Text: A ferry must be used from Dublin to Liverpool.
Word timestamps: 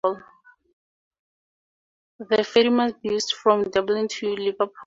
A 2.31 2.43
ferry 2.43 2.71
must 2.71 2.99
be 3.03 3.09
used 3.09 3.33
from 3.33 3.69
Dublin 3.69 4.07
to 4.07 4.35
Liverpool. 4.35 4.71